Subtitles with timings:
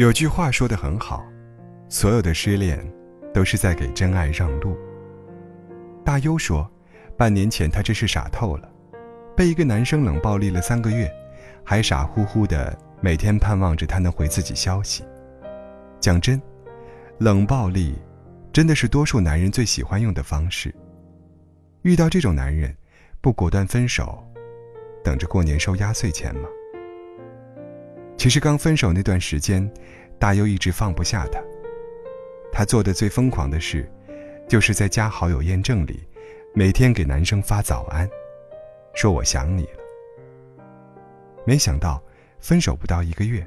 [0.00, 1.22] 有句话说的很好，
[1.90, 2.82] 所有的失恋，
[3.34, 4.74] 都是在给真爱让路。
[6.02, 6.66] 大优说，
[7.18, 8.66] 半年前他真是傻透了，
[9.36, 11.12] 被一个男生冷暴力了三个月，
[11.62, 15.04] 还傻乎乎的每天盼望着他能回自己消息。
[16.00, 16.40] 讲真，
[17.18, 17.94] 冷暴力，
[18.54, 20.74] 真的是多数男人最喜欢用的方式。
[21.82, 22.74] 遇到这种男人，
[23.20, 24.26] 不果断分手，
[25.04, 26.48] 等着过年收压岁钱吗？
[28.20, 29.66] 其实刚分手那段时间，
[30.18, 31.42] 大优一直放不下他。
[32.52, 33.90] 他做的最疯狂的事，
[34.46, 36.06] 就是在加好友验证里，
[36.54, 38.06] 每天给男生发早安，
[38.92, 39.80] 说我想你了。
[41.46, 41.98] 没想到
[42.40, 43.42] 分手不到一个月，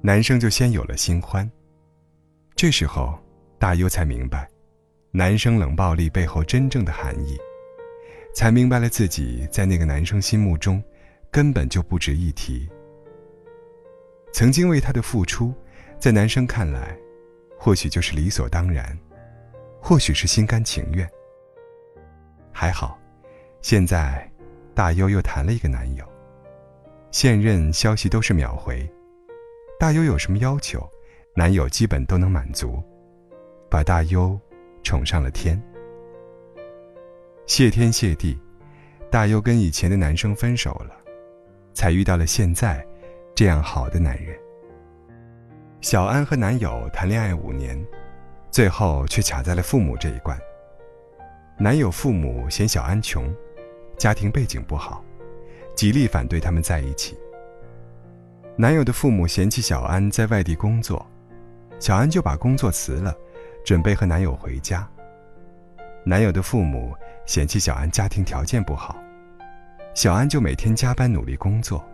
[0.00, 1.46] 男生就先有了新欢。
[2.56, 3.12] 这时候，
[3.58, 4.48] 大优才明白，
[5.10, 7.36] 男生冷暴力背后真正的含义，
[8.34, 10.82] 才明白了自己在那个男生心目中，
[11.30, 12.66] 根本就不值一提。
[14.32, 15.52] 曾经为他的付出，
[15.98, 16.96] 在男生看来，
[17.58, 18.96] 或许就是理所当然，
[19.80, 21.08] 或许是心甘情愿。
[22.52, 22.98] 还好，
[23.62, 24.30] 现在
[24.74, 26.04] 大优又谈了一个男友，
[27.10, 28.88] 现任消息都是秒回，
[29.78, 30.88] 大优有什么要求，
[31.34, 32.82] 男友基本都能满足，
[33.70, 34.38] 把大优
[34.82, 35.60] 宠上了天。
[37.46, 38.38] 谢天谢地，
[39.10, 40.94] 大优跟以前的男生分手了，
[41.72, 42.86] 才遇到了现在。
[43.38, 44.36] 这样好的男人，
[45.80, 47.80] 小安和男友谈恋爱五年，
[48.50, 50.36] 最后却卡在了父母这一关。
[51.56, 53.32] 男友父母嫌小安穷，
[53.96, 55.04] 家庭背景不好，
[55.76, 57.16] 极力反对他们在一起。
[58.56, 61.06] 男友的父母嫌弃小安在外地工作，
[61.78, 63.16] 小安就把工作辞了，
[63.64, 64.84] 准备和男友回家。
[66.04, 66.92] 男友的父母
[67.24, 69.00] 嫌弃小安家庭条件不好，
[69.94, 71.88] 小安就每天加班努力工作。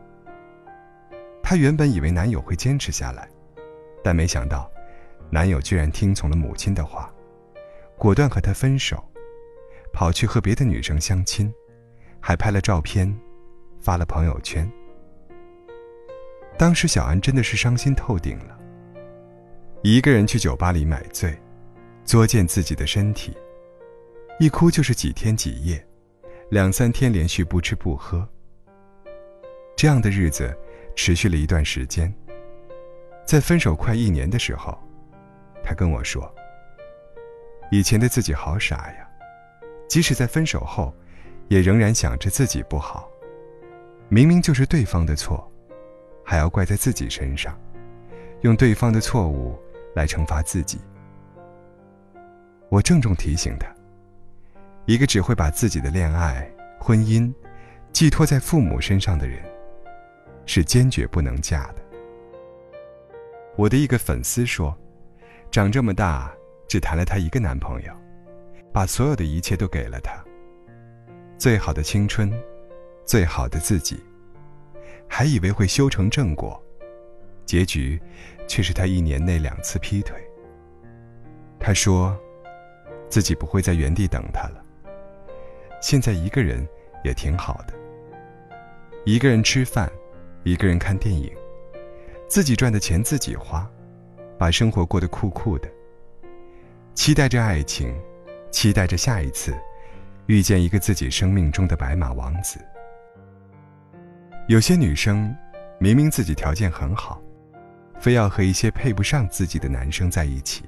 [1.47, 3.29] 她原本以为男友会坚持下来，
[4.03, 4.73] 但没想到，
[5.29, 7.13] 男友居然听从了母亲的话，
[7.99, 9.05] 果断和她分手，
[9.93, 11.53] 跑去和别的女生相亲，
[12.19, 13.15] 还拍了照片，
[13.79, 14.69] 发了朋友圈。
[16.57, 18.59] 当时小安真的是伤心透顶了，
[19.83, 21.39] 一个人去酒吧里买醉，
[22.07, 23.37] 作践自己的身体，
[24.41, 25.87] 一哭就是几天几夜，
[26.49, 28.27] 两三天连续不吃不喝。
[29.77, 30.57] 这样的日子。
[30.97, 32.13] 持续了一段时间，
[33.27, 34.79] 在分手快一年的时候，
[35.63, 36.33] 他跟我说
[37.71, 39.09] ：“以前的自己好傻呀，
[39.89, 40.95] 即使在分手后，
[41.49, 43.09] 也仍然想着自己不好，
[44.09, 45.51] 明明就是对方的错，
[46.25, 47.59] 还要怪在自己身上，
[48.43, 49.59] 用对方的错误
[49.95, 50.81] 来惩罚自己。”
[52.71, 53.67] 我郑重提醒他
[54.87, 56.51] ：“一个只会把自己的恋爱、
[56.81, 57.33] 婚姻
[57.93, 59.43] 寄托在父母身上的人。”
[60.47, 61.83] 是坚决不能嫁的。
[63.57, 64.77] 我的一个粉丝说，
[65.51, 66.35] 长这么大
[66.69, 67.93] 只谈了他一个男朋友，
[68.73, 70.13] 把所有的一切都给了他，
[71.39, 72.33] 最好的青春，
[73.05, 74.03] 最好的自己，
[75.09, 76.61] 还以为会修成正果，
[77.47, 78.01] 结局
[78.49, 80.17] 却是他一年内两次劈腿。
[81.61, 82.17] 他说，
[83.09, 84.65] 自己不会在原地等他了，
[85.81, 86.67] 现在一个人
[87.05, 87.75] 也挺好的，
[89.05, 89.89] 一个人吃饭。
[90.45, 91.33] 一个人看电影，
[92.29, 93.67] 自己赚的钱自己花，
[94.39, 95.69] 把生活过得酷酷的。
[96.93, 97.95] 期待着爱情，
[98.51, 99.57] 期待着下一次
[100.27, 102.59] 遇见一个自己生命中的白马王子。
[104.47, 105.35] 有些女生
[105.79, 107.19] 明明自己条件很好，
[107.99, 110.65] 非要和一些配不上自己的男生在一起，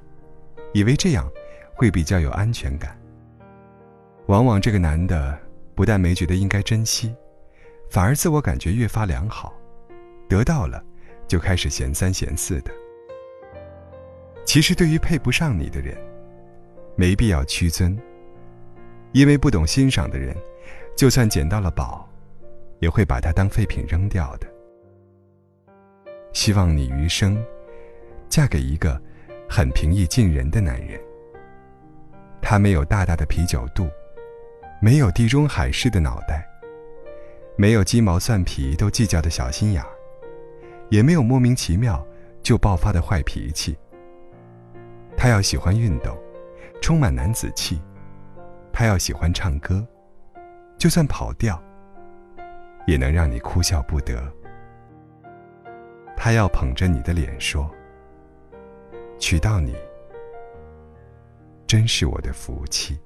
[0.73, 1.31] 以为这样
[1.75, 2.99] 会比较有安全感。
[4.29, 5.39] 往往这个男的
[5.75, 7.15] 不但没觉得应该珍惜，
[7.91, 9.53] 反而自我感觉越发良好。
[10.29, 10.83] 得到了，
[11.27, 12.71] 就开始嫌三嫌四的。
[14.45, 15.97] 其实，对于配不上你的人，
[16.97, 17.97] 没必要屈尊。
[19.13, 20.37] 因为不懂欣赏的人，
[20.97, 22.07] 就算捡到了宝，
[22.81, 24.47] 也会把它当废品扔掉的。
[26.33, 27.43] 希望你余生，
[28.29, 29.01] 嫁给一个
[29.49, 31.01] 很平易近人的男人。
[32.43, 33.89] 他没有大大的啤酒肚，
[34.81, 36.47] 没有地中海式的脑袋，
[37.57, 39.96] 没有鸡毛蒜皮都计较的小心眼儿。
[40.91, 42.05] 也没有莫名其妙
[42.43, 43.77] 就爆发的坏脾气。
[45.17, 46.17] 他要喜欢运动，
[46.81, 47.77] 充满男子气；
[48.73, 49.87] 他要喜欢唱歌，
[50.77, 51.63] 就算跑调，
[52.87, 54.23] 也能让你哭笑不得。
[56.17, 57.71] 他要捧着你的脸说
[59.19, 59.75] ：“娶到你，
[61.67, 62.99] 真是我的福气。”